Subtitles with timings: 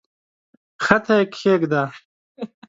[0.81, 1.83] کښته یې کښېږده!